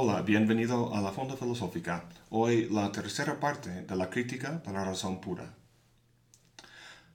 Hola, 0.00 0.22
bienvenido 0.22 0.94
a 0.94 1.00
la 1.00 1.10
Fonda 1.10 1.36
Filosófica. 1.36 2.04
Hoy 2.30 2.68
la 2.70 2.92
tercera 2.92 3.40
parte 3.40 3.82
de 3.82 3.96
la 3.96 4.08
crítica 4.08 4.62
de 4.64 4.72
la 4.72 4.84
razón 4.84 5.20
pura. 5.20 5.56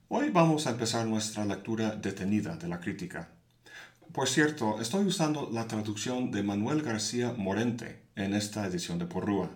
Hoy 0.09 0.31
vamos 0.31 0.67
a 0.67 0.71
empezar 0.71 1.07
nuestra 1.07 1.45
lectura 1.45 1.95
detenida 1.95 2.57
de 2.57 2.67
la 2.67 2.81
crítica. 2.81 3.29
Por 4.11 4.27
cierto, 4.27 4.81
estoy 4.81 5.05
usando 5.05 5.49
la 5.49 5.65
traducción 5.65 6.29
de 6.29 6.43
Manuel 6.43 6.81
García 6.81 7.33
Morente 7.37 8.03
en 8.17 8.33
esta 8.33 8.65
edición 8.67 8.99
de 8.99 9.05
Porrúa. 9.05 9.49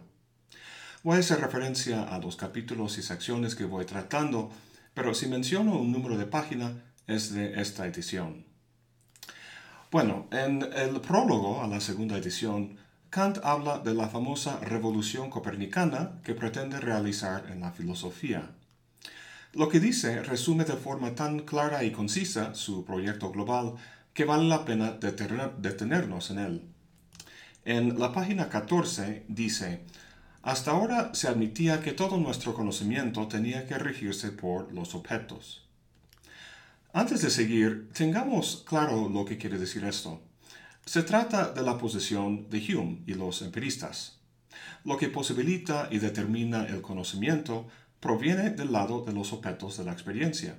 Voy 1.04 1.18
a 1.18 1.20
hacer 1.20 1.42
referencia 1.42 2.04
a 2.04 2.20
los 2.20 2.38
capítulos 2.38 2.98
y 2.98 3.02
secciones 3.02 3.56
que 3.56 3.66
voy 3.66 3.84
tratando, 3.84 4.52
pero 4.94 5.14
si 5.14 5.28
menciono 5.28 5.78
un 5.78 5.92
número 5.92 6.18
de 6.18 6.28
página 6.28 6.82
es 7.08 7.34
de 7.34 7.60
esta 7.60 7.88
edición. 7.88 8.46
Bueno, 9.92 10.28
en 10.32 10.64
el 10.64 11.02
prólogo 11.02 11.62
a 11.62 11.68
la 11.68 11.82
segunda 11.82 12.18
edición, 12.18 12.87
Kant 13.10 13.40
habla 13.44 13.80
de 13.80 13.94
la 13.94 14.10
famosa 14.10 14.60
revolución 14.60 15.30
copernicana 15.30 16.20
que 16.24 16.34
pretende 16.34 16.80
realizar 16.80 17.50
en 17.50 17.62
la 17.62 17.72
filosofía. 17.72 18.52
Lo 19.54 19.70
que 19.70 19.80
dice 19.80 20.22
resume 20.24 20.66
de 20.66 20.76
forma 20.76 21.16
tan 21.16 21.40
clara 21.40 21.84
y 21.84 21.92
concisa 21.92 22.54
su 22.54 22.84
proyecto 22.84 23.32
global 23.32 23.76
que 24.14 24.26
vale 24.26 24.50
la 24.50 24.66
pena 24.66 24.92
detenernos 24.92 26.32
en 26.32 26.40
él. 26.40 26.62
En 27.64 27.98
la 27.98 28.12
página 28.12 28.50
14 28.50 29.26
dice, 29.30 29.84
hasta 30.42 30.72
ahora 30.72 31.14
se 31.14 31.28
admitía 31.28 31.82
que 31.82 31.94
todo 31.94 32.18
nuestro 32.18 32.54
conocimiento 32.54 33.28
tenía 33.28 33.66
que 33.68 33.78
regirse 33.78 34.32
por 34.32 34.74
los 34.74 34.96
objetos. 34.96 35.66
Antes 36.94 37.22
de 37.22 37.30
seguir, 37.30 37.90
tengamos 37.94 38.64
claro 38.68 39.08
lo 39.08 39.24
que 39.24 39.38
quiere 39.38 39.58
decir 39.58 39.86
esto. 39.86 40.22
Se 40.88 41.04
trata 41.04 41.52
de 41.52 41.64
la 41.64 41.78
posición 41.78 42.50
de 42.50 42.60
Hume 42.60 43.00
y 43.06 43.14
los 43.14 43.42
empiristas. 43.42 44.22
Lo 44.86 44.96
que 44.96 45.10
posibilita 45.10 45.90
y 45.92 45.98
determina 45.98 46.66
el 46.66 46.82
conocimiento 46.82 47.68
proviene 48.00 48.52
del 48.52 48.72
lado 48.72 49.04
de 49.04 49.12
los 49.12 49.34
objetos 49.34 49.78
de 49.78 49.84
la 49.84 49.92
experiencia. 49.92 50.56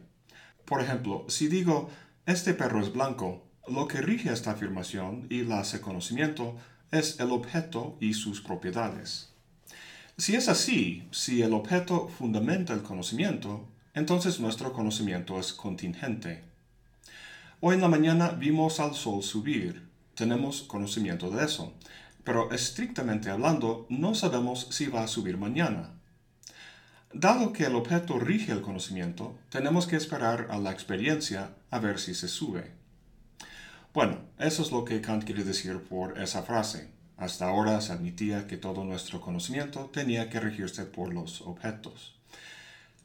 Por 0.66 0.82
ejemplo, 0.82 1.24
si 1.28 1.48
digo, 1.48 1.88
este 2.26 2.52
perro 2.52 2.82
es 2.82 2.92
blanco, 2.92 3.42
lo 3.68 3.88
que 3.88 4.02
rige 4.02 4.30
esta 4.30 4.50
afirmación 4.50 5.26
y 5.30 5.44
la 5.44 5.60
hace 5.60 5.80
conocimiento 5.80 6.58
es 6.90 7.18
el 7.20 7.30
objeto 7.30 7.96
y 7.98 8.12
sus 8.12 8.42
propiedades. 8.42 9.32
Si 10.18 10.36
es 10.36 10.50
así, 10.50 11.08
si 11.10 11.40
el 11.40 11.54
objeto 11.54 12.06
fundamenta 12.06 12.74
el 12.74 12.82
conocimiento, 12.82 13.66
entonces 13.94 14.40
nuestro 14.40 14.74
conocimiento 14.74 15.40
es 15.40 15.54
contingente. 15.54 16.44
Hoy 17.60 17.76
en 17.76 17.80
la 17.80 17.88
mañana 17.88 18.28
vimos 18.28 18.78
al 18.78 18.94
sol 18.94 19.22
subir, 19.22 19.87
tenemos 20.18 20.62
conocimiento 20.62 21.30
de 21.30 21.44
eso, 21.44 21.72
pero 22.24 22.50
estrictamente 22.50 23.30
hablando 23.30 23.86
no 23.88 24.16
sabemos 24.16 24.66
si 24.70 24.88
va 24.88 25.04
a 25.04 25.08
subir 25.08 25.38
mañana. 25.38 25.92
Dado 27.14 27.52
que 27.52 27.64
el 27.64 27.76
objeto 27.76 28.18
rige 28.18 28.50
el 28.50 28.60
conocimiento, 28.60 29.38
tenemos 29.48 29.86
que 29.86 29.94
esperar 29.94 30.48
a 30.50 30.58
la 30.58 30.72
experiencia 30.72 31.52
a 31.70 31.78
ver 31.78 32.00
si 32.00 32.14
se 32.14 32.26
sube. 32.26 32.72
Bueno, 33.94 34.18
eso 34.40 34.62
es 34.62 34.72
lo 34.72 34.84
que 34.84 35.00
Kant 35.00 35.22
quiere 35.22 35.44
decir 35.44 35.84
por 35.84 36.20
esa 36.20 36.42
frase. 36.42 36.90
Hasta 37.16 37.48
ahora 37.48 37.80
se 37.80 37.92
admitía 37.92 38.48
que 38.48 38.56
todo 38.56 38.84
nuestro 38.84 39.20
conocimiento 39.20 39.88
tenía 39.92 40.28
que 40.28 40.40
regirse 40.40 40.84
por 40.84 41.14
los 41.14 41.42
objetos. 41.42 42.16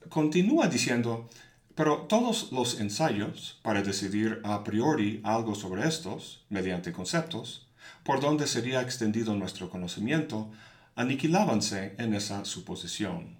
Continúa 0.09 0.67
diciendo, 0.67 1.29
pero 1.75 2.01
todos 2.01 2.51
los 2.51 2.79
ensayos 2.79 3.59
para 3.63 3.81
decidir 3.81 4.41
a 4.43 4.63
priori 4.63 5.21
algo 5.23 5.55
sobre 5.55 5.87
estos, 5.87 6.45
mediante 6.49 6.91
conceptos, 6.91 7.67
por 8.03 8.21
donde 8.21 8.47
sería 8.47 8.81
extendido 8.81 9.35
nuestro 9.35 9.69
conocimiento, 9.69 10.51
aniquilábanse 10.95 11.95
en 11.97 12.13
esa 12.13 12.45
suposición. 12.45 13.37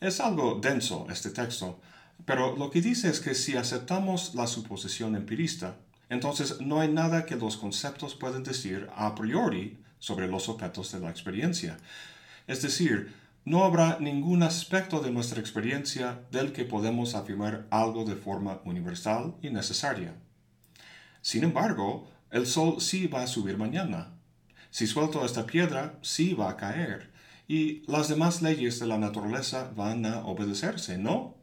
Es 0.00 0.20
algo 0.20 0.58
denso 0.60 1.06
este 1.10 1.30
texto, 1.30 1.80
pero 2.24 2.56
lo 2.56 2.70
que 2.70 2.82
dice 2.82 3.08
es 3.08 3.20
que 3.20 3.34
si 3.34 3.56
aceptamos 3.56 4.34
la 4.34 4.46
suposición 4.46 5.16
empirista, 5.16 5.76
entonces 6.08 6.60
no 6.60 6.80
hay 6.80 6.88
nada 6.88 7.24
que 7.24 7.36
los 7.36 7.56
conceptos 7.56 8.14
puedan 8.14 8.42
decir 8.42 8.88
a 8.94 9.14
priori 9.14 9.78
sobre 9.98 10.26
los 10.26 10.48
objetos 10.48 10.92
de 10.92 11.00
la 11.00 11.10
experiencia. 11.10 11.78
Es 12.46 12.62
decir, 12.62 13.14
no 13.44 13.64
habrá 13.64 13.98
ningún 14.00 14.42
aspecto 14.42 15.00
de 15.00 15.10
nuestra 15.10 15.40
experiencia 15.40 16.20
del 16.30 16.52
que 16.52 16.64
podemos 16.64 17.14
afirmar 17.14 17.66
algo 17.70 18.04
de 18.04 18.16
forma 18.16 18.60
universal 18.64 19.34
y 19.42 19.50
necesaria. 19.50 20.14
Sin 21.22 21.44
embargo, 21.44 22.08
el 22.30 22.46
sol 22.46 22.80
sí 22.80 23.06
va 23.06 23.22
a 23.22 23.26
subir 23.26 23.56
mañana. 23.56 24.12
Si 24.70 24.86
suelto 24.86 25.24
esta 25.24 25.46
piedra, 25.46 25.98
sí 26.02 26.34
va 26.34 26.50
a 26.50 26.56
caer. 26.56 27.10
Y 27.48 27.82
las 27.90 28.08
demás 28.08 28.42
leyes 28.42 28.78
de 28.78 28.86
la 28.86 28.98
naturaleza 28.98 29.72
van 29.74 30.06
a 30.06 30.24
obedecerse, 30.24 30.98
¿no? 30.98 31.36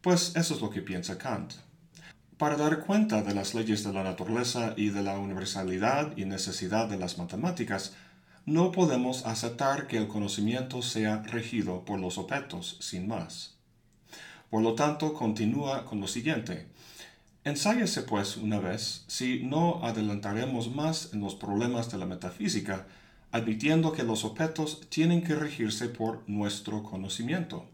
Pues 0.00 0.36
eso 0.36 0.54
es 0.54 0.60
lo 0.60 0.70
que 0.70 0.82
piensa 0.82 1.18
Kant. 1.18 1.54
Para 2.38 2.56
dar 2.56 2.80
cuenta 2.80 3.22
de 3.22 3.34
las 3.34 3.54
leyes 3.54 3.82
de 3.82 3.92
la 3.92 4.04
naturaleza 4.04 4.74
y 4.76 4.90
de 4.90 5.02
la 5.02 5.18
universalidad 5.18 6.16
y 6.16 6.24
necesidad 6.24 6.88
de 6.88 6.98
las 6.98 7.18
matemáticas, 7.18 7.94
no 8.46 8.72
podemos 8.72 9.24
aceptar 9.24 9.86
que 9.86 9.96
el 9.96 10.06
conocimiento 10.06 10.82
sea 10.82 11.22
regido 11.22 11.84
por 11.84 11.98
los 11.98 12.18
objetos 12.18 12.76
sin 12.80 13.08
más. 13.08 13.54
Por 14.50 14.62
lo 14.62 14.74
tanto, 14.74 15.14
continúa 15.14 15.86
con 15.86 16.00
lo 16.00 16.06
siguiente. 16.06 16.66
Ensáyese 17.44 18.02
pues 18.02 18.36
una 18.36 18.58
vez 18.58 19.04
si 19.06 19.42
no 19.42 19.84
adelantaremos 19.84 20.74
más 20.74 21.14
en 21.14 21.20
los 21.20 21.34
problemas 21.34 21.90
de 21.90 21.98
la 21.98 22.06
metafísica, 22.06 22.86
admitiendo 23.32 23.92
que 23.92 24.02
los 24.02 24.24
objetos 24.24 24.82
tienen 24.90 25.24
que 25.24 25.34
regirse 25.34 25.88
por 25.88 26.22
nuestro 26.28 26.82
conocimiento, 26.82 27.66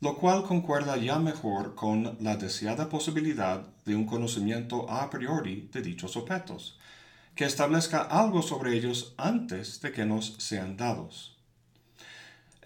lo 0.00 0.16
cual 0.16 0.44
concuerda 0.44 0.96
ya 0.96 1.18
mejor 1.18 1.74
con 1.74 2.16
la 2.20 2.36
deseada 2.36 2.88
posibilidad 2.88 3.66
de 3.84 3.94
un 3.94 4.06
conocimiento 4.06 4.90
a 4.90 5.08
priori 5.10 5.68
de 5.72 5.82
dichos 5.82 6.16
objetos, 6.16 6.78
que 7.36 7.44
establezca 7.44 8.00
algo 8.00 8.40
sobre 8.40 8.74
ellos 8.74 9.14
antes 9.18 9.82
de 9.82 9.92
que 9.92 10.06
nos 10.06 10.36
sean 10.38 10.78
dados. 10.78 11.36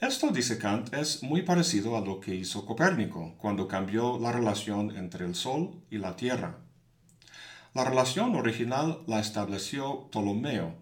Esto, 0.00 0.30
dice 0.30 0.58
Kant, 0.58 0.94
es 0.94 1.24
muy 1.24 1.42
parecido 1.42 1.96
a 1.96 2.00
lo 2.00 2.20
que 2.20 2.36
hizo 2.36 2.64
Copérnico 2.64 3.34
cuando 3.36 3.66
cambió 3.66 4.18
la 4.18 4.30
relación 4.30 4.96
entre 4.96 5.26
el 5.26 5.34
Sol 5.34 5.82
y 5.90 5.98
la 5.98 6.14
Tierra. 6.14 6.58
La 7.74 7.84
relación 7.84 8.36
original 8.36 9.00
la 9.08 9.18
estableció 9.18 10.08
Ptolomeo, 10.10 10.76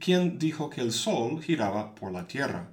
quien 0.00 0.38
dijo 0.38 0.70
que 0.70 0.80
el 0.80 0.92
Sol 0.92 1.42
giraba 1.42 1.96
por 1.96 2.12
la 2.12 2.28
Tierra. 2.28 2.70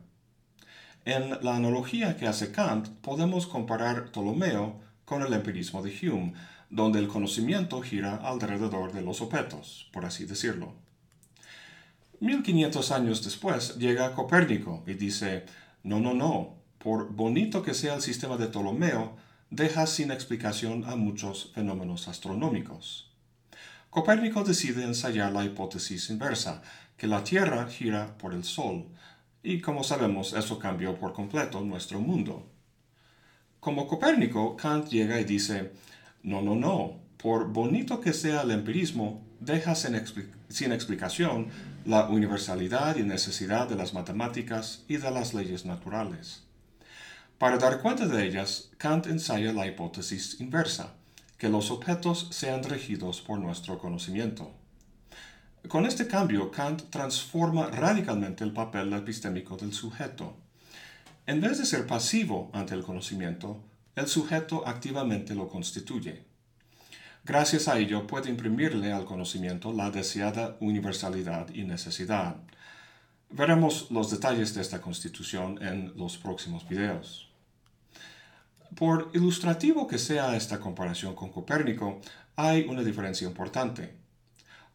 En 1.03 1.31
la 1.43 1.55
analogía 1.55 2.15
que 2.15 2.27
hace 2.27 2.51
Kant 2.51 2.89
podemos 3.01 3.47
comparar 3.47 4.11
Ptolomeo 4.11 4.79
con 5.03 5.23
el 5.23 5.33
empirismo 5.33 5.81
de 5.81 5.91
Hume, 5.91 6.33
donde 6.69 6.99
el 6.99 7.07
conocimiento 7.07 7.81
gira 7.81 8.15
alrededor 8.15 8.93
de 8.93 9.01
los 9.01 9.21
objetos, 9.21 9.89
por 9.91 10.05
así 10.05 10.25
decirlo. 10.25 10.73
1500 12.19 12.91
años 12.91 13.23
después 13.23 13.77
llega 13.77 14.13
Copérnico 14.13 14.83
y 14.85 14.93
dice, 14.93 15.45
no, 15.83 15.99
no, 15.99 16.13
no, 16.13 16.55
por 16.77 17.11
bonito 17.13 17.63
que 17.63 17.73
sea 17.73 17.95
el 17.95 18.01
sistema 18.01 18.37
de 18.37 18.47
Ptolomeo, 18.47 19.15
deja 19.49 19.87
sin 19.87 20.11
explicación 20.11 20.83
a 20.85 20.95
muchos 20.95 21.51
fenómenos 21.53 22.07
astronómicos. 22.07 23.09
Copérnico 23.89 24.43
decide 24.43 24.83
ensayar 24.83 25.31
la 25.31 25.43
hipótesis 25.43 26.09
inversa, 26.09 26.61
que 26.97 27.07
la 27.07 27.23
Tierra 27.23 27.65
gira 27.67 28.17
por 28.17 28.33
el 28.33 28.43
Sol, 28.43 28.85
y 29.41 29.61
como 29.61 29.83
sabemos 29.83 30.33
eso 30.33 30.59
cambió 30.59 30.95
por 30.95 31.13
completo 31.13 31.61
nuestro 31.61 31.99
mundo. 31.99 32.45
Como 33.59 33.87
Copérnico, 33.87 34.55
Kant 34.55 34.89
llega 34.89 35.19
y 35.19 35.23
dice, 35.23 35.71
no, 36.23 36.41
no, 36.41 36.55
no. 36.55 36.99
Por 37.17 37.51
bonito 37.51 38.01
que 38.01 38.13
sea 38.13 38.41
el 38.41 38.51
empirismo, 38.51 39.25
deja 39.39 39.75
sin, 39.75 39.95
explicación 40.71 41.47
la 41.85 42.07
universalidad 42.07 42.97
y 42.97 43.03
necesidad 43.03 43.67
de 43.67 43.75
las 43.75 43.93
matemáticas 43.93 44.83
y 44.87 44.97
de 44.97 45.11
las 45.11 45.33
leyes 45.33 45.65
naturales. 45.65 46.43
Para 47.37 47.57
dar 47.57 47.81
cuenta 47.81 48.05
de 48.05 48.25
ellas, 48.25 48.69
Kant 48.77 49.07
ensaya 49.07 49.53
la 49.53 49.65
hipótesis 49.65 50.41
inversa, 50.41 50.93
que 51.37 51.47
los 51.47 51.71
objetos 51.71 52.27
sean 52.31 52.63
regidos 52.63 53.21
por 53.21 53.39
nuestro 53.39 53.77
conocimiento. 53.79 54.51
Con 55.67 55.85
este 55.85 56.07
cambio, 56.07 56.51
Kant 56.51 56.83
transforma 56.89 57.67
radicalmente 57.67 58.43
el 58.43 58.51
papel 58.51 58.91
epistémico 58.93 59.55
del 59.55 59.73
sujeto. 59.73 60.35
En 61.27 61.41
vez 61.41 61.59
de 61.59 61.65
ser 61.65 61.85
pasivo 61.85 62.49
ante 62.53 62.73
el 62.73 62.83
conocimiento, 62.83 63.61
el 63.95 64.07
sujeto 64.07 64.67
activamente 64.67 65.35
lo 65.35 65.47
constituye. 65.47 66.23
Gracias 67.23 67.67
a 67.67 67.77
ello 67.77 68.07
puede 68.07 68.29
imprimirle 68.29 68.91
al 68.91 69.05
conocimiento 69.05 69.73
la 69.73 69.91
deseada 69.91 70.57
universalidad 70.61 71.49
y 71.53 71.63
necesidad. 71.63 72.37
Veremos 73.29 73.91
los 73.91 74.09
detalles 74.09 74.55
de 74.55 74.61
esta 74.61 74.81
constitución 74.81 75.61
en 75.61 75.93
los 75.95 76.17
próximos 76.17 76.67
videos. 76.67 77.29
Por 78.75 79.11
ilustrativo 79.13 79.87
que 79.87 79.97
sea 79.97 80.35
esta 80.35 80.59
comparación 80.59 81.15
con 81.15 81.31
Copérnico, 81.31 82.01
hay 82.35 82.65
una 82.67 82.83
diferencia 82.83 83.27
importante. 83.27 83.95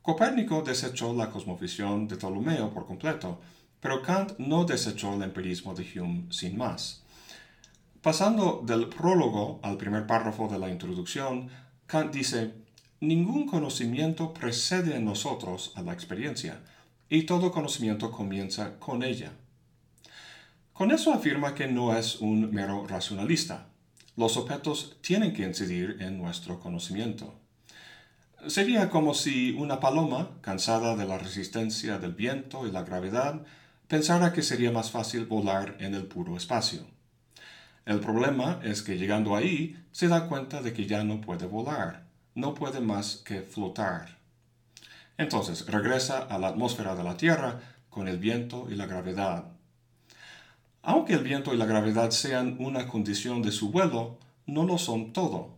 Copérnico 0.03 0.63
desechó 0.63 1.15
la 1.15 1.31
cosmovisión 1.31 2.07
de 2.07 2.17
Ptolomeo 2.17 2.73
por 2.75 2.87
completo, 2.87 3.41
pero 3.81 4.03
Kant 4.03 4.39
no 4.39 4.65
desechó 4.65 5.15
el 5.15 5.23
empirismo 5.23 5.75
de 5.75 5.87
Hume 5.99 6.27
sin 6.31 6.59
más. 6.59 7.04
Pasando 8.05 8.63
del 8.63 8.89
prólogo 8.91 9.61
al 9.63 9.79
primer 9.79 10.07
párrafo 10.07 10.47
de 10.47 10.59
la 10.59 10.69
introducción, 10.69 11.49
Kant 11.87 12.13
dice, 12.13 12.53
Ningún 13.01 13.47
conocimiento 13.47 14.35
precede 14.35 14.97
en 14.97 15.07
nosotros 15.07 15.73
a 15.75 15.81
la 15.81 15.95
experiencia, 15.95 16.61
y 17.09 17.23
todo 17.23 17.51
conocimiento 17.51 18.11
comienza 18.11 18.79
con 18.79 19.03
ella. 19.03 19.33
Con 20.75 20.91
eso 20.91 21.15
afirma 21.15 21.55
que 21.55 21.67
no 21.67 21.97
es 21.97 22.17
un 22.17 22.51
mero 22.51 22.87
racionalista. 22.87 23.69
Los 24.19 24.37
objetos 24.37 24.99
tienen 25.01 25.33
que 25.33 25.45
incidir 25.45 25.97
en 26.01 26.19
nuestro 26.19 26.61
conocimiento. 26.61 27.33
Sería 28.49 28.91
como 28.91 29.15
si 29.15 29.53
una 29.53 29.81
paloma, 29.81 30.29
cansada 30.43 30.95
de 30.95 31.07
la 31.07 31.17
resistencia 31.17 31.99
del 31.99 32.13
viento 32.13 32.67
y 32.67 32.71
la 32.71 32.83
gravedad, 32.83 33.47
pensara 33.89 34.35
que 34.35 34.43
sería 34.43 34.71
más 34.71 34.91
fácil 34.91 35.25
volar 35.25 35.79
en 35.81 35.95
el 35.95 36.05
puro 36.05 36.37
espacio. 36.37 36.85
El 37.87 38.01
problema 38.01 38.61
es 38.63 38.83
que 38.83 38.97
llegando 38.97 39.37
ahí 39.37 39.85
se 39.93 40.09
da 40.09 40.29
cuenta 40.29 40.63
de 40.63 40.73
que 40.73 40.87
ya 40.87 41.05
no 41.05 41.21
puede 41.21 41.47
volar, 41.47 42.07
no 42.35 42.55
puede 42.55 42.81
más 42.81 43.17
que 43.17 43.43
flotar. 43.43 44.19
Entonces 45.19 45.67
regresa 45.67 46.19
a 46.19 46.39
la 46.39 46.49
atmósfera 46.49 46.97
de 46.97 47.05
la 47.05 47.17
Tierra 47.17 47.61
con 47.91 48.09
el 48.09 48.19
viento 48.19 48.67
y 48.71 48.75
la 48.75 48.87
gravedad. 48.87 49.45
Aunque 50.83 51.15
el 51.15 51.23
viento 51.23 51.55
y 51.55 51.57
la 51.57 51.67
gravedad 51.67 52.11
sean 52.11 52.57
una 52.59 52.89
condición 52.89 53.43
de 53.43 53.53
su 53.53 53.71
vuelo, 53.71 54.19
no 54.47 54.65
lo 54.65 54.79
son 54.79 55.13
todo 55.13 55.55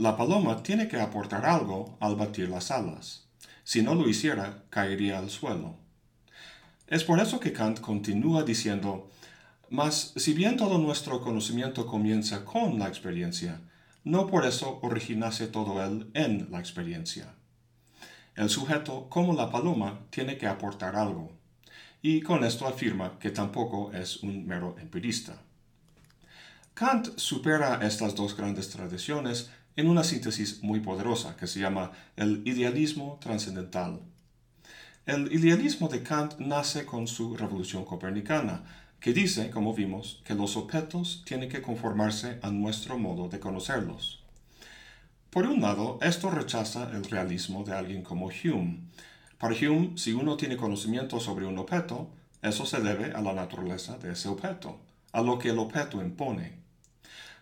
la 0.00 0.16
paloma 0.16 0.62
tiene 0.62 0.88
que 0.88 0.98
aportar 0.98 1.44
algo 1.44 1.98
al 2.00 2.16
batir 2.16 2.48
las 2.48 2.70
alas. 2.70 3.26
Si 3.64 3.82
no 3.82 3.94
lo 3.94 4.08
hiciera, 4.08 4.62
caería 4.70 5.18
al 5.18 5.28
suelo. 5.28 5.74
Es 6.86 7.04
por 7.04 7.20
eso 7.20 7.38
que 7.38 7.52
Kant 7.52 7.80
continúa 7.80 8.42
diciendo, 8.42 9.10
mas 9.70 10.12
si 10.16 10.34
bien 10.34 10.56
todo 10.56 10.78
nuestro 10.78 11.20
conocimiento 11.20 11.86
comienza 11.86 12.44
con 12.44 12.78
la 12.78 12.88
experiencia, 12.88 13.60
no 14.04 14.26
por 14.26 14.44
eso 14.44 14.80
originase 14.82 15.46
todo 15.46 15.82
él 15.84 16.10
en 16.14 16.48
la 16.50 16.58
experiencia. 16.58 17.34
El 18.34 18.50
sujeto, 18.50 19.08
como 19.08 19.32
la 19.32 19.50
paloma, 19.50 20.00
tiene 20.10 20.36
que 20.36 20.46
aportar 20.46 20.96
algo, 20.96 21.32
y 22.02 22.20
con 22.20 22.44
esto 22.44 22.66
afirma 22.66 23.18
que 23.18 23.30
tampoco 23.30 23.92
es 23.92 24.22
un 24.22 24.46
mero 24.46 24.76
empirista. 24.80 25.40
Kant 26.74 27.16
supera 27.16 27.80
estas 27.86 28.14
dos 28.14 28.36
grandes 28.36 28.70
tradiciones 28.70 29.50
en 29.76 29.88
una 29.88 30.02
síntesis 30.02 30.62
muy 30.62 30.80
poderosa 30.80 31.36
que 31.36 31.46
se 31.46 31.60
llama 31.60 31.92
el 32.16 32.42
idealismo 32.46 33.18
trascendental. 33.20 34.00
El 35.06 35.32
idealismo 35.32 35.88
de 35.88 36.02
Kant 36.02 36.38
nace 36.38 36.86
con 36.86 37.06
su 37.06 37.36
revolución 37.36 37.84
copernicana, 37.84 38.64
que 39.00 39.12
dice, 39.12 39.50
como 39.50 39.74
vimos, 39.74 40.20
que 40.24 40.34
los 40.34 40.56
objetos 40.56 41.22
tienen 41.24 41.48
que 41.48 41.62
conformarse 41.62 42.38
a 42.42 42.50
nuestro 42.50 42.98
modo 42.98 43.28
de 43.28 43.40
conocerlos. 43.40 44.22
Por 45.30 45.46
un 45.46 45.60
lado, 45.60 45.98
esto 46.02 46.30
rechaza 46.30 46.90
el 46.92 47.04
realismo 47.04 47.64
de 47.64 47.72
alguien 47.72 48.02
como 48.02 48.26
Hume. 48.26 48.80
Para 49.38 49.54
Hume, 49.54 49.92
si 49.96 50.12
uno 50.12 50.36
tiene 50.36 50.56
conocimiento 50.56 51.18
sobre 51.18 51.46
un 51.46 51.56
objeto, 51.58 52.10
eso 52.42 52.66
se 52.66 52.80
debe 52.80 53.12
a 53.12 53.20
la 53.20 53.32
naturaleza 53.32 53.98
de 53.98 54.12
ese 54.12 54.28
objeto, 54.28 54.78
a 55.12 55.22
lo 55.22 55.38
que 55.38 55.50
el 55.50 55.58
objeto 55.58 56.02
impone. 56.02 56.58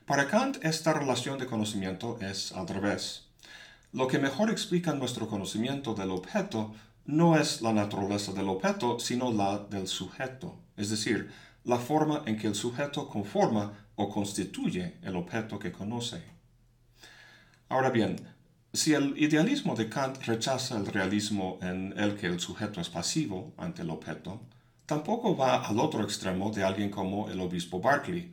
Para 0.07 0.27
Kant 0.27 0.65
esta 0.65 0.93
relación 0.93 1.39
de 1.39 1.47
conocimiento 1.47 2.19
es 2.21 2.53
al 2.53 2.67
revés. 2.67 3.27
Lo 3.93 4.09
que 4.09 4.19
mejor 4.19 4.51
explica 4.51 4.95
nuestro 4.95 5.29
conocimiento 5.29 5.95
del 5.95 6.11
objeto 6.11 6.75
no 7.05 7.39
es 7.39 7.63
la 7.63 7.73
naturaleza 7.73 8.33
del 8.33 8.49
objeto, 8.49 8.99
sino 9.01 9.33
la 9.33 9.59
del 9.59 9.87
sujeto, 9.87 10.57
es 10.77 10.91
decir, 10.91 11.31
la 11.69 11.79
forma 11.79 12.23
en 12.27 12.37
que 12.39 12.49
el 12.49 12.55
sujeto 12.55 13.07
conforma 13.09 13.73
o 13.95 14.09
constituye 14.09 14.95
el 15.03 15.15
objeto 15.17 15.59
que 15.59 15.71
conoce. 15.71 16.23
Ahora 17.69 17.91
bien, 17.91 18.17
si 18.73 18.95
el 18.95 19.15
idealismo 19.19 19.75
de 19.77 19.89
Kant 19.89 20.25
rechaza 20.25 20.79
el 20.79 20.87
realismo 20.87 21.59
en 21.61 21.95
el 21.99 22.17
que 22.17 22.27
el 22.27 22.41
sujeto 22.41 22.81
es 22.81 22.89
pasivo 22.89 23.53
ante 23.59 23.83
el 23.83 23.91
objeto, 23.91 24.41
tampoco 24.87 25.37
va 25.37 25.67
al 25.67 25.79
otro 25.79 26.03
extremo 26.03 26.51
de 26.51 26.65
alguien 26.65 26.91
como 26.91 27.29
el 27.29 27.39
obispo 27.41 27.81
Berkeley, 27.81 28.33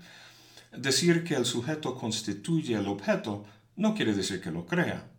Decir 0.78 1.24
que 1.24 1.36
el 1.36 1.46
sujeto 1.46 1.96
constituye 1.96 2.76
el 2.76 2.88
objeto 2.88 3.46
no 3.78 3.96
quiere 3.96 4.14
decir 4.14 4.42
que 4.42 4.52
lo 4.52 4.66
crea. 4.66 5.10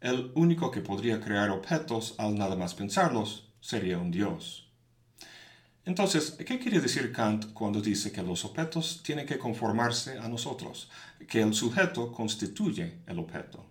El 0.00 0.32
único 0.34 0.70
que 0.70 0.80
podría 0.80 1.20
crear 1.20 1.50
objetos 1.50 2.14
al 2.16 2.38
nada 2.38 2.56
más 2.56 2.74
pensarlos 2.74 3.52
sería 3.60 3.98
un 3.98 4.10
Dios. 4.10 4.65
Entonces, 5.86 6.32
¿qué 6.32 6.58
quiere 6.58 6.80
decir 6.80 7.12
Kant 7.12 7.52
cuando 7.52 7.80
dice 7.80 8.10
que 8.10 8.20
los 8.20 8.44
objetos 8.44 9.02
tienen 9.04 9.24
que 9.24 9.38
conformarse 9.38 10.18
a 10.18 10.28
nosotros, 10.28 10.90
que 11.28 11.40
el 11.40 11.54
sujeto 11.54 12.10
constituye 12.10 12.98
el 13.06 13.20
objeto? 13.20 13.64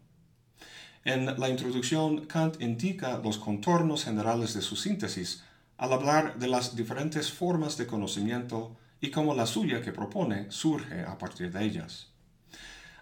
En 1.03 1.25
la 1.37 1.49
introducción, 1.49 2.25
Kant 2.25 2.61
indica 2.61 3.17
los 3.17 3.37
contornos 3.37 4.05
generales 4.05 4.53
de 4.53 4.61
su 4.61 4.77
síntesis 4.77 5.43
al 5.77 5.91
hablar 5.91 6.39
de 6.39 6.47
las 6.47 6.73
diferentes 6.77 7.33
formas 7.33 7.75
de 7.75 7.85
conocimiento 7.85 8.77
y 9.01 9.11
cómo 9.11 9.35
la 9.35 9.45
suya 9.45 9.81
que 9.81 9.91
propone 9.91 10.49
surge 10.49 11.03
a 11.03 11.17
partir 11.17 11.51
de 11.51 11.65
ellas. 11.65 12.07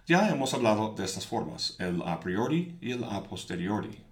Ya 0.08 0.28
hemos 0.30 0.56
hablado 0.56 0.96
de 0.96 1.06
estas 1.06 1.28
formas, 1.28 1.76
el 1.78 2.02
a 2.02 2.20
priori 2.20 2.80
y 2.82 2.92
el 2.94 3.04
a 3.04 3.22
posteriori. 3.22 4.04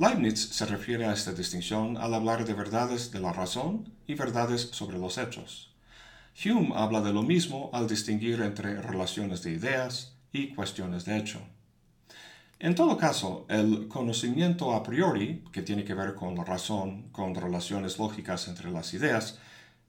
Leibniz 0.00 0.48
se 0.54 0.64
refiere 0.64 1.04
a 1.04 1.12
esta 1.12 1.34
distinción 1.34 1.98
al 1.98 2.14
hablar 2.14 2.46
de 2.46 2.54
verdades 2.54 3.10
de 3.10 3.20
la 3.20 3.34
razón 3.34 3.92
y 4.06 4.14
verdades 4.14 4.70
sobre 4.72 4.96
los 4.96 5.18
hechos. 5.18 5.74
Hume 6.42 6.72
habla 6.74 7.02
de 7.02 7.12
lo 7.12 7.22
mismo 7.22 7.68
al 7.74 7.86
distinguir 7.86 8.40
entre 8.40 8.80
relaciones 8.80 9.42
de 9.42 9.52
ideas 9.52 10.14
y 10.32 10.54
cuestiones 10.54 11.04
de 11.04 11.18
hecho. 11.18 11.42
En 12.58 12.74
todo 12.74 12.96
caso, 12.96 13.44
el 13.50 13.88
conocimiento 13.88 14.72
a 14.72 14.82
priori, 14.82 15.44
que 15.52 15.60
tiene 15.60 15.84
que 15.84 15.92
ver 15.92 16.14
con 16.14 16.34
la 16.34 16.44
razón, 16.44 17.10
con 17.12 17.34
relaciones 17.34 17.98
lógicas 17.98 18.48
entre 18.48 18.70
las 18.70 18.94
ideas, 18.94 19.38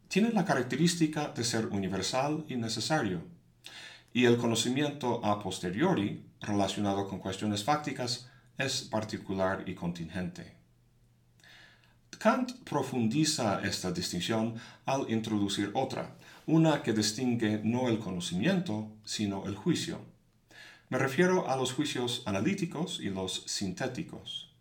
tiene 0.10 0.34
la 0.34 0.44
característica 0.44 1.30
de 1.30 1.46
ser 1.46 1.68
universal 1.68 2.44
y 2.50 2.58
necesario, 2.58 3.22
y 4.12 4.26
el 4.26 4.36
conocimiento 4.36 5.24
a 5.24 5.42
posteriori, 5.42 6.26
relacionado 6.42 7.08
con 7.08 7.20
cuestiones 7.20 7.64
fácticas, 7.64 8.28
es 8.62 8.82
particular 8.82 9.64
y 9.68 9.74
contingente. 9.74 10.54
Kant 12.18 12.52
profundiza 12.64 13.62
esta 13.64 13.92
distinción 13.92 14.56
al 14.86 15.10
introducir 15.10 15.72
otra, 15.74 16.16
una 16.46 16.84
que 16.84 16.94
distingue 16.94 17.62
no 17.64 17.90
el 17.90 17.98
conocimiento, 17.98 18.92
sino 19.04 19.48
el 19.48 19.56
juicio. 19.56 20.00
Me 20.90 21.00
refiero 21.00 21.50
a 21.50 21.56
los 21.56 21.74
juicios 21.74 22.22
analíticos 22.26 23.00
y 23.00 23.10
los 23.10 23.44
sintéticos. 23.48 24.52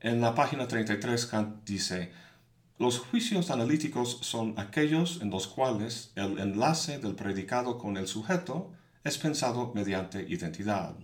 En 0.00 0.20
la 0.20 0.34
página 0.34 0.66
33 0.66 1.26
Kant 1.26 1.64
dice, 1.64 2.10
los 2.78 2.98
juicios 2.98 3.52
analíticos 3.52 4.18
son 4.22 4.54
aquellos 4.56 5.20
en 5.22 5.30
los 5.30 5.46
cuales 5.46 6.10
el 6.16 6.40
enlace 6.40 6.98
del 6.98 7.14
predicado 7.14 7.78
con 7.78 7.96
el 7.96 8.08
sujeto 8.08 8.72
es 9.04 9.18
pensado 9.18 9.72
mediante 9.72 10.22
identidad. 10.22 10.96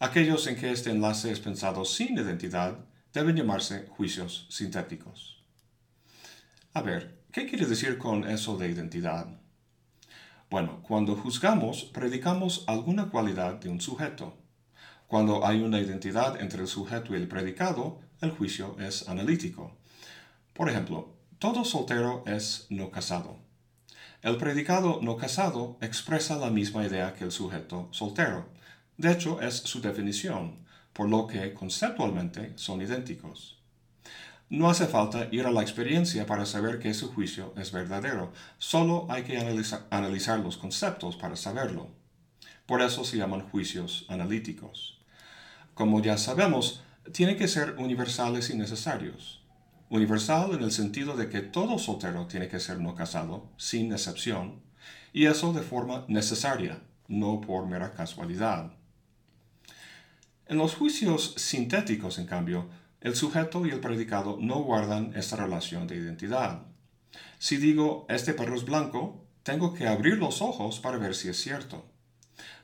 Aquellos 0.00 0.46
en 0.46 0.54
que 0.54 0.70
este 0.70 0.90
enlace 0.90 1.32
es 1.32 1.40
pensado 1.40 1.84
sin 1.84 2.16
identidad 2.16 2.78
deben 3.12 3.34
llamarse 3.34 3.86
juicios 3.88 4.46
sintéticos. 4.48 5.42
A 6.72 6.82
ver, 6.82 7.18
¿qué 7.32 7.46
quiere 7.46 7.66
decir 7.66 7.98
con 7.98 8.22
eso 8.28 8.56
de 8.56 8.68
identidad? 8.68 9.26
Bueno, 10.50 10.82
cuando 10.82 11.16
juzgamos, 11.16 11.84
predicamos 11.84 12.62
alguna 12.68 13.10
cualidad 13.10 13.54
de 13.54 13.70
un 13.70 13.80
sujeto. 13.80 14.36
Cuando 15.08 15.44
hay 15.44 15.62
una 15.62 15.80
identidad 15.80 16.40
entre 16.40 16.62
el 16.62 16.68
sujeto 16.68 17.12
y 17.12 17.16
el 17.16 17.26
predicado, 17.26 18.00
el 18.20 18.30
juicio 18.30 18.76
es 18.78 19.08
analítico. 19.08 19.76
Por 20.54 20.70
ejemplo, 20.70 21.16
todo 21.40 21.64
soltero 21.64 22.22
es 22.24 22.66
no 22.70 22.92
casado. 22.92 23.38
El 24.22 24.36
predicado 24.36 25.00
no 25.02 25.16
casado 25.16 25.76
expresa 25.80 26.36
la 26.36 26.50
misma 26.50 26.84
idea 26.84 27.14
que 27.14 27.24
el 27.24 27.32
sujeto 27.32 27.88
soltero. 27.90 28.48
De 28.98 29.10
hecho, 29.10 29.40
es 29.40 29.54
su 29.54 29.80
definición, 29.80 30.66
por 30.92 31.08
lo 31.08 31.26
que 31.26 31.54
conceptualmente 31.54 32.52
son 32.56 32.82
idénticos. 32.82 33.58
No 34.50 34.68
hace 34.68 34.86
falta 34.86 35.28
ir 35.30 35.46
a 35.46 35.50
la 35.50 35.62
experiencia 35.62 36.26
para 36.26 36.44
saber 36.44 36.78
que 36.78 36.90
ese 36.90 37.06
juicio 37.06 37.54
es 37.56 37.72
verdadero, 37.72 38.34
solo 38.58 39.06
hay 39.08 39.22
que 39.22 39.38
analizar 39.38 40.40
los 40.40 40.58
conceptos 40.58 41.16
para 41.16 41.36
saberlo. 41.36 41.88
Por 42.66 42.82
eso 42.82 43.04
se 43.04 43.16
llaman 43.16 43.48
juicios 43.48 44.04
analíticos. 44.08 45.00
Como 45.72 46.02
ya 46.02 46.18
sabemos, 46.18 46.82
tienen 47.12 47.38
que 47.38 47.48
ser 47.48 47.76
universales 47.78 48.50
y 48.50 48.56
necesarios 48.56 49.38
universal 49.90 50.52
en 50.52 50.62
el 50.62 50.72
sentido 50.72 51.16
de 51.16 51.28
que 51.28 51.40
todo 51.40 51.78
soltero 51.78 52.26
tiene 52.26 52.48
que 52.48 52.60
ser 52.60 52.80
no 52.80 52.94
casado, 52.94 53.48
sin 53.56 53.92
excepción, 53.92 54.60
y 55.12 55.26
eso 55.26 55.52
de 55.52 55.62
forma 55.62 56.04
necesaria, 56.08 56.82
no 57.08 57.40
por 57.40 57.66
mera 57.66 57.92
casualidad. 57.94 58.72
En 60.48 60.56
los 60.56 60.76
juicios 60.76 61.34
sintéticos, 61.36 62.18
en 62.18 62.24
cambio, 62.24 62.70
el 63.02 63.14
sujeto 63.14 63.66
y 63.66 63.70
el 63.70 63.80
predicado 63.80 64.38
no 64.40 64.62
guardan 64.62 65.12
esta 65.14 65.36
relación 65.36 65.86
de 65.86 65.96
identidad. 65.96 66.62
Si 67.38 67.58
digo, 67.58 68.06
este 68.08 68.32
perro 68.32 68.56
es 68.56 68.64
blanco, 68.64 69.26
tengo 69.42 69.74
que 69.74 69.86
abrir 69.86 70.16
los 70.16 70.40
ojos 70.40 70.80
para 70.80 70.96
ver 70.96 71.14
si 71.14 71.28
es 71.28 71.36
cierto. 71.36 71.84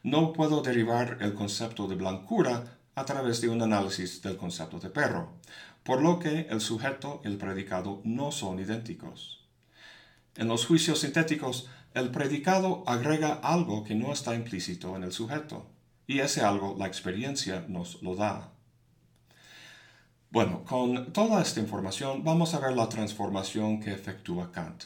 No 0.02 0.32
puedo 0.32 0.62
derivar 0.62 1.18
el 1.20 1.34
concepto 1.34 1.86
de 1.86 1.96
blancura 1.96 2.78
a 2.94 3.04
través 3.04 3.42
de 3.42 3.50
un 3.50 3.60
análisis 3.60 4.22
del 4.22 4.38
concepto 4.38 4.80
de 4.80 4.88
perro, 4.88 5.34
por 5.82 6.00
lo 6.00 6.18
que 6.18 6.46
el 6.48 6.62
sujeto 6.62 7.20
y 7.22 7.28
el 7.28 7.36
predicado 7.36 8.00
no 8.02 8.32
son 8.32 8.60
idénticos. 8.60 9.46
En 10.36 10.48
los 10.48 10.64
juicios 10.64 11.00
sintéticos, 11.00 11.68
el 11.92 12.10
predicado 12.10 12.82
agrega 12.86 13.34
algo 13.34 13.84
que 13.84 13.94
no 13.94 14.10
está 14.10 14.34
implícito 14.34 14.96
en 14.96 15.02
el 15.02 15.12
sujeto, 15.12 15.73
y 16.06 16.20
ese 16.20 16.42
algo 16.42 16.76
la 16.78 16.86
experiencia 16.86 17.64
nos 17.68 18.02
lo 18.02 18.14
da. 18.14 18.52
Bueno, 20.30 20.64
con 20.64 21.12
toda 21.12 21.40
esta 21.40 21.60
información 21.60 22.24
vamos 22.24 22.54
a 22.54 22.58
ver 22.58 22.74
la 22.74 22.88
transformación 22.88 23.80
que 23.80 23.92
efectúa 23.92 24.50
Kant. 24.50 24.84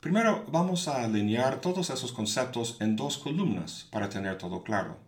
Primero 0.00 0.44
vamos 0.48 0.88
a 0.88 1.04
alinear 1.04 1.60
todos 1.60 1.90
esos 1.90 2.12
conceptos 2.12 2.76
en 2.80 2.96
dos 2.96 3.18
columnas 3.18 3.86
para 3.90 4.08
tener 4.08 4.38
todo 4.38 4.62
claro. 4.62 4.98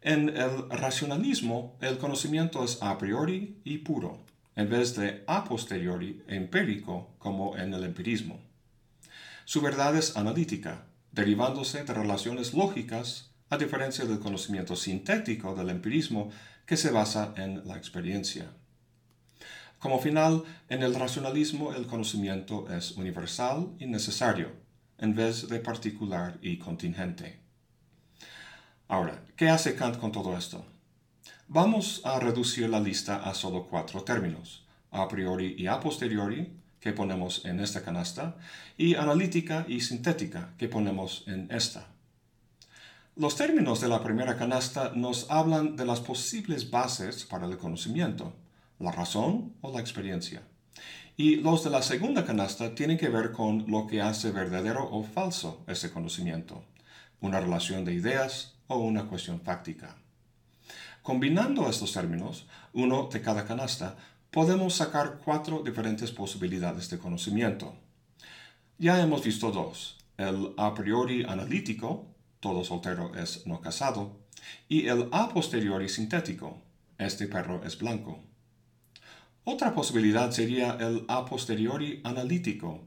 En 0.00 0.28
el 0.28 0.68
racionalismo, 0.68 1.76
el 1.80 1.98
conocimiento 1.98 2.62
es 2.62 2.82
a 2.82 2.98
priori 2.98 3.60
y 3.64 3.78
puro, 3.78 4.18
en 4.54 4.68
vez 4.68 4.94
de 4.96 5.24
a 5.26 5.44
posteriori 5.44 6.22
empírico 6.28 7.14
como 7.18 7.56
en 7.56 7.72
el 7.72 7.84
empirismo. 7.84 8.38
Su 9.44 9.60
verdad 9.60 9.96
es 9.96 10.16
analítica, 10.16 10.86
derivándose 11.12 11.84
de 11.84 11.94
relaciones 11.94 12.52
lógicas, 12.52 13.33
a 13.54 13.58
diferencia 13.58 14.04
del 14.04 14.18
conocimiento 14.18 14.74
sintético 14.74 15.54
del 15.54 15.70
empirismo 15.70 16.30
que 16.66 16.76
se 16.76 16.90
basa 16.90 17.32
en 17.36 17.66
la 17.68 17.76
experiencia. 17.76 18.50
Como 19.78 20.00
final, 20.00 20.42
en 20.68 20.82
el 20.82 20.94
racionalismo 20.94 21.72
el 21.72 21.86
conocimiento 21.86 22.66
es 22.74 22.92
universal 22.92 23.68
y 23.78 23.86
necesario, 23.86 24.50
en 24.98 25.14
vez 25.14 25.48
de 25.48 25.60
particular 25.60 26.36
y 26.42 26.58
contingente. 26.58 27.38
Ahora, 28.88 29.22
¿qué 29.36 29.48
hace 29.48 29.76
Kant 29.76 29.98
con 29.98 30.10
todo 30.10 30.36
esto? 30.36 30.64
Vamos 31.46 32.00
a 32.04 32.18
reducir 32.18 32.68
la 32.68 32.80
lista 32.80 33.22
a 33.22 33.34
solo 33.34 33.68
cuatro 33.68 34.02
términos, 34.02 34.66
a 34.90 35.06
priori 35.06 35.54
y 35.56 35.68
a 35.68 35.78
posteriori, 35.78 36.58
que 36.80 36.92
ponemos 36.92 37.44
en 37.44 37.60
esta 37.60 37.82
canasta, 37.84 38.36
y 38.76 38.96
analítica 38.96 39.64
y 39.68 39.80
sintética, 39.80 40.54
que 40.58 40.68
ponemos 40.68 41.22
en 41.28 41.48
esta. 41.52 41.93
Los 43.16 43.36
términos 43.36 43.80
de 43.80 43.86
la 43.86 44.02
primera 44.02 44.36
canasta 44.36 44.90
nos 44.92 45.30
hablan 45.30 45.76
de 45.76 45.84
las 45.84 46.00
posibles 46.00 46.72
bases 46.72 47.24
para 47.24 47.46
el 47.46 47.56
conocimiento, 47.58 48.32
la 48.80 48.90
razón 48.90 49.54
o 49.60 49.70
la 49.72 49.78
experiencia. 49.78 50.42
Y 51.16 51.36
los 51.36 51.62
de 51.62 51.70
la 51.70 51.82
segunda 51.82 52.26
canasta 52.26 52.74
tienen 52.74 52.98
que 52.98 53.08
ver 53.08 53.30
con 53.30 53.70
lo 53.70 53.86
que 53.86 54.02
hace 54.02 54.32
verdadero 54.32 54.90
o 54.90 55.04
falso 55.04 55.62
ese 55.68 55.92
conocimiento, 55.92 56.64
una 57.20 57.38
relación 57.38 57.84
de 57.84 57.94
ideas 57.94 58.56
o 58.66 58.78
una 58.78 59.04
cuestión 59.04 59.40
fáctica. 59.40 59.94
Combinando 61.02 61.70
estos 61.70 61.92
términos, 61.92 62.48
uno 62.72 63.08
de 63.12 63.20
cada 63.20 63.44
canasta, 63.44 63.96
podemos 64.32 64.74
sacar 64.74 65.20
cuatro 65.24 65.62
diferentes 65.62 66.10
posibilidades 66.10 66.90
de 66.90 66.98
conocimiento. 66.98 67.76
Ya 68.76 69.00
hemos 69.00 69.22
visto 69.22 69.52
dos, 69.52 69.98
el 70.16 70.52
a 70.56 70.74
priori 70.74 71.22
analítico, 71.22 72.13
todo 72.44 72.62
soltero 72.62 73.14
es 73.14 73.46
no 73.46 73.62
casado, 73.62 74.20
y 74.68 74.88
el 74.88 75.08
a 75.12 75.30
posteriori 75.30 75.88
sintético, 75.88 76.58
este 76.98 77.26
perro 77.26 77.64
es 77.64 77.78
blanco. 77.78 78.22
Otra 79.44 79.74
posibilidad 79.74 80.30
sería 80.30 80.76
el 80.78 81.06
a 81.08 81.24
posteriori 81.24 82.02
analítico, 82.04 82.86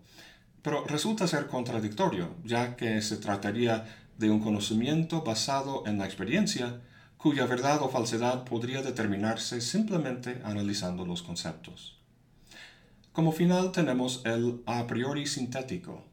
pero 0.61 0.85
resulta 0.85 1.25
ser 1.27 1.47
contradictorio, 1.47 2.35
ya 2.43 2.75
que 2.75 3.01
se 3.01 3.17
trataría 3.17 3.83
de 4.19 4.29
un 4.29 4.41
conocimiento 4.41 5.23
basado 5.23 5.87
en 5.87 5.97
la 5.97 6.05
experiencia, 6.05 6.81
cuya 7.17 7.47
verdad 7.47 7.81
o 7.81 7.89
falsedad 7.89 8.43
podría 8.43 8.83
determinarse 8.83 9.59
simplemente 9.59 10.39
analizando 10.43 11.03
los 11.03 11.23
conceptos. 11.23 11.97
Como 13.11 13.31
final 13.31 13.71
tenemos 13.71 14.21
el 14.23 14.61
a 14.67 14.85
priori 14.85 15.25
sintético, 15.25 16.05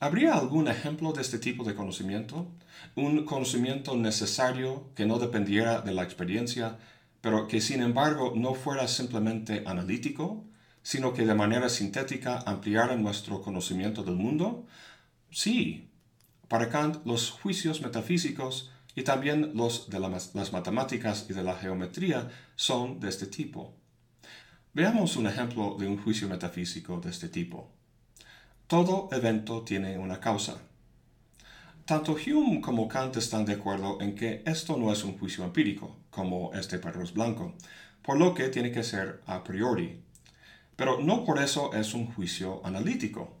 ¿Habría 0.00 0.34
algún 0.34 0.68
ejemplo 0.68 1.12
de 1.12 1.22
este 1.22 1.40
tipo 1.40 1.64
de 1.64 1.74
conocimiento? 1.74 2.46
Un 2.94 3.24
conocimiento 3.24 3.96
necesario 3.96 4.90
que 4.94 5.06
no 5.06 5.18
dependiera 5.18 5.80
de 5.80 5.92
la 5.92 6.04
experiencia, 6.04 6.78
pero 7.20 7.48
que 7.48 7.60
sin 7.60 7.82
embargo 7.82 8.32
no 8.36 8.54
fuera 8.54 8.86
simplemente 8.86 9.64
analítico, 9.66 10.44
sino 10.84 11.12
que 11.14 11.26
de 11.26 11.34
manera 11.34 11.68
sintética 11.68 12.38
ampliara 12.46 12.94
nuestro 12.94 13.42
conocimiento 13.42 14.04
del 14.04 14.14
mundo? 14.14 14.66
Sí. 15.32 15.90
Para 16.46 16.68
Kant, 16.68 17.04
los 17.04 17.32
juicios 17.32 17.80
metafísicos 17.80 18.70
y 18.94 19.02
también 19.02 19.50
los 19.54 19.90
de 19.90 19.98
las 19.98 20.52
matemáticas 20.52 21.26
y 21.28 21.32
de 21.32 21.42
la 21.42 21.56
geometría 21.56 22.30
son 22.54 23.00
de 23.00 23.08
este 23.08 23.26
tipo. 23.26 23.74
Veamos 24.74 25.16
un 25.16 25.26
ejemplo 25.26 25.76
de 25.76 25.88
un 25.88 25.98
juicio 26.00 26.28
metafísico 26.28 27.00
de 27.00 27.10
este 27.10 27.28
tipo. 27.28 27.77
Todo 28.68 29.08
evento 29.12 29.62
tiene 29.62 29.96
una 29.96 30.20
causa. 30.20 30.58
Tanto 31.86 32.12
Hume 32.12 32.60
como 32.60 32.86
Kant 32.86 33.16
están 33.16 33.46
de 33.46 33.54
acuerdo 33.54 33.96
en 34.02 34.14
que 34.14 34.42
esto 34.44 34.76
no 34.76 34.92
es 34.92 35.04
un 35.04 35.16
juicio 35.16 35.42
empírico, 35.42 35.96
como 36.10 36.52
este 36.52 36.78
perro 36.78 37.02
es 37.02 37.14
blanco, 37.14 37.54
por 38.02 38.18
lo 38.18 38.34
que 38.34 38.50
tiene 38.50 38.70
que 38.70 38.82
ser 38.82 39.22
a 39.24 39.42
priori. 39.42 40.02
Pero 40.76 41.00
no 41.00 41.24
por 41.24 41.42
eso 41.42 41.72
es 41.72 41.94
un 41.94 42.12
juicio 42.12 42.60
analítico. 42.62 43.38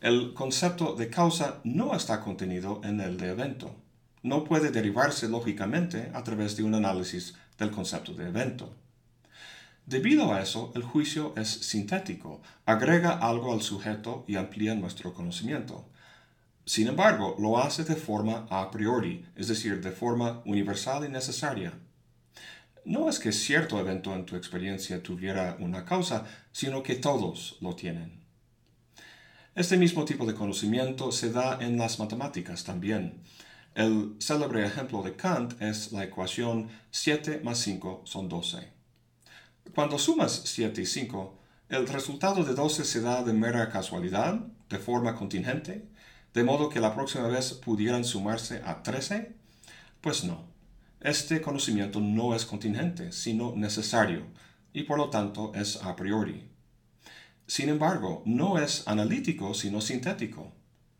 El 0.00 0.34
concepto 0.34 0.94
de 0.94 1.10
causa 1.10 1.58
no 1.64 1.92
está 1.96 2.20
contenido 2.20 2.80
en 2.84 3.00
el 3.00 3.16
de 3.16 3.30
evento. 3.30 3.74
No 4.22 4.44
puede 4.44 4.70
derivarse 4.70 5.28
lógicamente 5.28 6.12
a 6.14 6.22
través 6.22 6.56
de 6.56 6.62
un 6.62 6.76
análisis 6.76 7.34
del 7.58 7.72
concepto 7.72 8.14
de 8.14 8.28
evento. 8.28 8.72
Debido 9.90 10.32
a 10.32 10.40
eso, 10.40 10.70
el 10.76 10.84
juicio 10.84 11.34
es 11.36 11.48
sintético, 11.48 12.40
agrega 12.64 13.18
algo 13.18 13.52
al 13.52 13.60
sujeto 13.60 14.24
y 14.28 14.36
amplía 14.36 14.76
nuestro 14.76 15.12
conocimiento. 15.12 15.84
Sin 16.64 16.86
embargo, 16.86 17.34
lo 17.40 17.58
hace 17.58 17.82
de 17.82 17.96
forma 17.96 18.46
a 18.50 18.70
priori, 18.70 19.26
es 19.34 19.48
decir, 19.48 19.80
de 19.80 19.90
forma 19.90 20.42
universal 20.44 21.04
y 21.04 21.08
necesaria. 21.08 21.72
No 22.84 23.08
es 23.08 23.18
que 23.18 23.32
cierto 23.32 23.80
evento 23.80 24.14
en 24.14 24.26
tu 24.26 24.36
experiencia 24.36 25.02
tuviera 25.02 25.56
una 25.58 25.84
causa, 25.84 26.24
sino 26.52 26.84
que 26.84 26.94
todos 26.94 27.56
lo 27.60 27.74
tienen. 27.74 28.12
Este 29.56 29.76
mismo 29.76 30.04
tipo 30.04 30.24
de 30.24 30.34
conocimiento 30.34 31.10
se 31.10 31.32
da 31.32 31.58
en 31.60 31.76
las 31.76 31.98
matemáticas 31.98 32.62
también. 32.62 33.24
El 33.74 34.14
célebre 34.20 34.64
ejemplo 34.64 35.02
de 35.02 35.16
Kant 35.16 35.60
es 35.60 35.90
la 35.90 36.04
ecuación 36.04 36.68
7 36.92 37.40
más 37.42 37.58
5 37.58 38.02
son 38.04 38.28
12. 38.28 38.79
Cuando 39.74 39.98
sumas 39.98 40.42
7 40.46 40.82
y 40.82 40.86
5, 40.86 41.38
el 41.68 41.86
resultado 41.86 42.42
de 42.44 42.54
12 42.54 42.84
se 42.84 43.00
da 43.00 43.22
de 43.22 43.32
mera 43.32 43.70
casualidad, 43.70 44.40
de 44.68 44.78
forma 44.78 45.14
contingente, 45.14 45.86
de 46.34 46.44
modo 46.44 46.68
que 46.68 46.80
la 46.80 46.94
próxima 46.94 47.28
vez 47.28 47.52
pudieran 47.52 48.04
sumarse 48.04 48.62
a 48.64 48.82
13? 48.82 49.32
Pues 50.00 50.24
no. 50.24 50.44
Este 51.00 51.40
conocimiento 51.40 52.00
no 52.00 52.34
es 52.34 52.46
contingente, 52.46 53.12
sino 53.12 53.54
necesario, 53.54 54.26
y 54.72 54.82
por 54.84 54.98
lo 54.98 55.08
tanto 55.08 55.52
es 55.54 55.76
a 55.82 55.94
priori. 55.94 56.48
Sin 57.46 57.68
embargo, 57.68 58.22
no 58.26 58.58
es 58.58 58.88
analítico, 58.88 59.54
sino 59.54 59.80
sintético. 59.80 60.52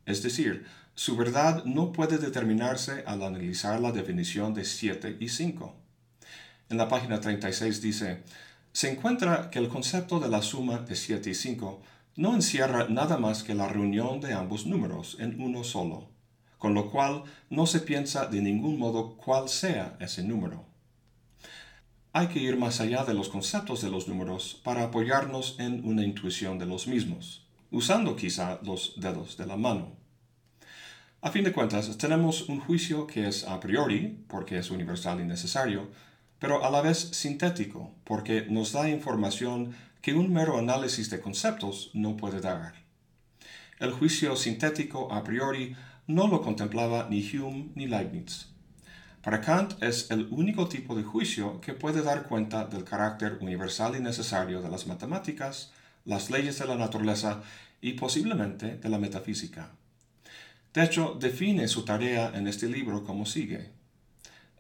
Es 0.07 0.23
decir, 0.23 0.65
su 0.95 1.17
verdad 1.17 1.65
no 1.65 1.93
puede 1.93 2.19
determinarse 2.19 3.03
al 3.07 3.23
analizar 3.23 3.81
la 3.81 3.91
definición 3.91 4.55
de 4.55 4.65
7 4.65 5.17
y 5.19 5.29
5. 5.29 5.75
En 6.69 6.77
la 6.77 6.89
página 6.89 7.21
36 7.21 7.83
dice, 7.83 8.23
se 8.73 8.91
encuentra 8.91 9.51
que 9.51 9.59
el 9.59 9.69
concepto 9.69 10.21
de 10.21 10.29
la 10.29 10.43
suma 10.43 10.79
de 10.79 10.95
7 10.95 11.31
y 11.31 11.35
5 11.35 11.83
no 12.17 12.35
encierra 12.35 12.89
nada 12.89 13.19
más 13.19 13.43
que 13.43 13.55
la 13.55 13.69
reunión 13.69 14.21
de 14.21 14.33
ambos 14.33 14.67
números 14.67 15.17
en 15.21 15.41
uno 15.41 15.65
solo, 15.65 16.09
con 16.59 16.75
lo 16.75 16.91
cual 16.91 17.25
no 17.49 17.67
se 17.67 17.81
piensa 17.81 18.27
de 18.27 18.41
ningún 18.41 18.79
modo 18.79 19.17
cuál 19.17 19.49
sea 19.49 19.97
ese 20.01 20.23
número. 20.23 20.65
Hay 22.13 22.29
que 22.29 22.41
ir 22.41 22.57
más 22.57 22.81
allá 22.81 23.05
de 23.05 23.15
los 23.15 23.29
conceptos 23.29 23.83
de 23.83 23.91
los 23.91 24.09
números 24.09 24.61
para 24.65 24.85
apoyarnos 24.85 25.57
en 25.59 25.85
una 25.87 26.03
intuición 26.03 26.59
de 26.59 26.67
los 26.67 26.87
mismos, 26.87 27.47
usando 27.71 28.17
quizá 28.17 28.59
los 28.63 28.95
dedos 28.97 29.37
de 29.37 29.47
la 29.47 29.57
mano. 29.57 29.93
A 31.23 31.31
fin 31.31 31.45
de 31.45 31.53
cuentas, 31.53 31.97
tenemos 31.99 32.49
un 32.49 32.61
juicio 32.61 33.07
que 33.07 33.29
es 33.29 33.45
a 33.45 33.61
priori, 33.61 34.25
porque 34.27 34.59
es 34.59 34.71
universal 34.71 35.21
y 35.21 35.25
necesario, 35.25 35.91
pero 36.41 36.65
a 36.65 36.71
la 36.71 36.81
vez 36.81 36.99
sintético, 37.13 37.95
porque 38.03 38.47
nos 38.51 38.73
da 38.73 38.89
información 38.89 39.77
que 40.03 40.15
un 40.15 40.33
mero 40.33 40.59
análisis 40.59 41.11
de 41.11 41.21
conceptos 41.21 41.91
no 41.95 42.17
puede 42.17 42.41
dar. 42.41 42.73
El 43.79 43.93
juicio 43.93 44.35
sintético 44.35 45.13
a 45.13 45.23
priori 45.23 45.77
no 46.07 46.27
lo 46.27 46.43
contemplaba 46.43 47.07
ni 47.09 47.21
Hume 47.21 47.69
ni 47.75 47.87
Leibniz. 47.87 48.49
Para 49.23 49.43
Kant 49.43 49.83
es 49.83 50.11
el 50.11 50.29
único 50.31 50.67
tipo 50.67 50.95
de 50.97 51.03
juicio 51.03 51.61
que 51.61 51.75
puede 51.75 52.03
dar 52.03 52.27
cuenta 52.27 52.65
del 52.65 52.85
carácter 52.85 53.39
universal 53.43 53.95
y 53.97 54.01
necesario 54.01 54.63
de 54.63 54.71
las 54.71 54.87
matemáticas, 54.87 55.73
las 56.07 56.31
leyes 56.31 56.59
de 56.59 56.67
la 56.67 56.77
naturaleza 56.77 57.43
y 57.83 57.93
posiblemente 57.93 58.79
de 58.79 58.89
la 58.89 58.99
metafísica. 58.99 59.73
De 60.73 60.85
hecho, 60.85 61.19
define 61.21 61.69
su 61.69 61.85
tarea 61.85 62.33
en 62.35 62.47
este 62.47 62.67
libro 62.67 63.05
como 63.05 63.27
sigue. 63.27 63.71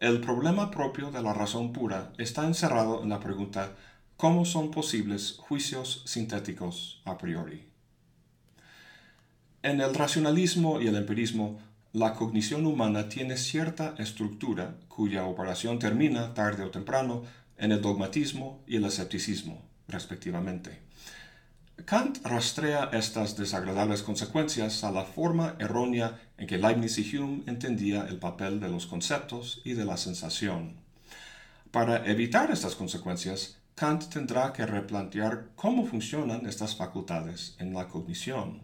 El 0.00 0.22
problema 0.22 0.70
propio 0.70 1.10
de 1.10 1.22
la 1.22 1.34
razón 1.34 1.74
pura 1.74 2.14
está 2.16 2.46
encerrado 2.46 3.02
en 3.02 3.10
la 3.10 3.20
pregunta 3.20 3.76
¿cómo 4.16 4.46
son 4.46 4.70
posibles 4.70 5.36
juicios 5.38 6.02
sintéticos 6.06 7.02
a 7.04 7.18
priori? 7.18 7.66
En 9.62 9.82
el 9.82 9.94
racionalismo 9.94 10.80
y 10.80 10.86
el 10.86 10.96
empirismo, 10.96 11.60
la 11.92 12.14
cognición 12.14 12.64
humana 12.64 13.10
tiene 13.10 13.36
cierta 13.36 13.94
estructura 13.98 14.74
cuya 14.88 15.26
operación 15.26 15.78
termina 15.78 16.32
tarde 16.32 16.64
o 16.64 16.70
temprano 16.70 17.24
en 17.58 17.72
el 17.72 17.82
dogmatismo 17.82 18.62
y 18.66 18.76
el 18.76 18.86
escepticismo, 18.86 19.60
respectivamente. 19.86 20.78
Kant 21.84 22.18
rastrea 22.24 22.90
estas 22.92 23.36
desagradables 23.36 24.02
consecuencias 24.02 24.82
a 24.82 24.90
la 24.90 25.04
forma 25.04 25.56
errónea 25.58 26.18
en 26.36 26.46
que 26.46 26.58
Leibniz 26.58 26.98
y 26.98 27.16
Hume 27.16 27.42
entendía 27.46 28.06
el 28.08 28.18
papel 28.18 28.60
de 28.60 28.68
los 28.68 28.86
conceptos 28.86 29.60
y 29.64 29.74
de 29.74 29.84
la 29.84 29.96
sensación. 29.96 30.76
Para 31.70 32.04
evitar 32.06 32.50
estas 32.50 32.74
consecuencias, 32.74 33.58
Kant 33.76 34.04
tendrá 34.08 34.52
que 34.52 34.66
replantear 34.66 35.50
cómo 35.54 35.86
funcionan 35.86 36.46
estas 36.46 36.74
facultades 36.74 37.54
en 37.58 37.72
la 37.72 37.88
cognición. 37.88 38.62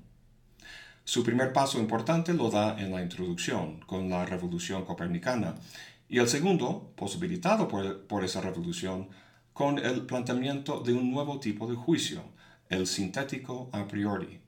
Su 1.04 1.22
primer 1.22 1.52
paso 1.52 1.78
importante 1.78 2.34
lo 2.34 2.50
da 2.50 2.78
en 2.78 2.90
la 2.90 3.02
introducción, 3.02 3.80
con 3.86 4.10
la 4.10 4.26
revolución 4.26 4.84
copernicana, 4.84 5.54
y 6.08 6.18
el 6.18 6.28
segundo, 6.28 6.92
posibilitado 6.96 7.68
por, 7.68 8.06
por 8.06 8.24
esa 8.24 8.40
revolución, 8.40 9.08
con 9.52 9.78
el 9.78 10.02
planteamiento 10.02 10.80
de 10.80 10.92
un 10.92 11.10
nuevo 11.10 11.38
tipo 11.38 11.66
de 11.68 11.76
juicio, 11.76 12.22
el 12.68 12.86
sintético 12.86 13.70
a 13.72 13.86
priori. 13.86 14.40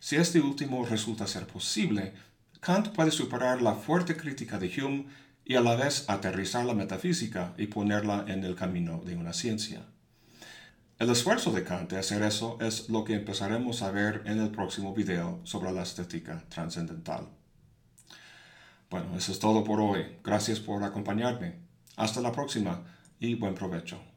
Si 0.00 0.16
este 0.16 0.40
último 0.40 0.84
resulta 0.84 1.26
ser 1.26 1.46
posible, 1.46 2.12
Kant 2.60 2.88
puede 2.88 3.10
superar 3.10 3.62
la 3.62 3.74
fuerte 3.74 4.16
crítica 4.16 4.58
de 4.58 4.68
Hume 4.68 5.06
y 5.44 5.54
a 5.54 5.60
la 5.60 5.76
vez 5.76 6.04
aterrizar 6.08 6.64
la 6.64 6.74
metafísica 6.74 7.54
y 7.56 7.66
ponerla 7.66 8.24
en 8.28 8.44
el 8.44 8.54
camino 8.54 9.02
de 9.04 9.16
una 9.16 9.32
ciencia. 9.32 9.82
El 10.98 11.10
esfuerzo 11.10 11.50
de 11.50 11.64
Kant 11.64 11.90
de 11.90 11.98
hacer 11.98 12.22
eso 12.22 12.58
es 12.60 12.88
lo 12.88 13.04
que 13.04 13.14
empezaremos 13.14 13.82
a 13.82 13.90
ver 13.90 14.22
en 14.24 14.40
el 14.40 14.50
próximo 14.50 14.94
video 14.94 15.40
sobre 15.42 15.72
la 15.72 15.82
estética 15.82 16.44
trascendental. 16.48 17.26
Bueno, 18.88 19.16
eso 19.16 19.32
es 19.32 19.38
todo 19.38 19.64
por 19.64 19.80
hoy. 19.80 20.18
Gracias 20.22 20.60
por 20.60 20.84
acompañarme. 20.84 21.56
Hasta 21.96 22.20
la 22.20 22.30
próxima 22.30 22.84
y 23.18 23.34
buen 23.34 23.54
provecho. 23.54 24.11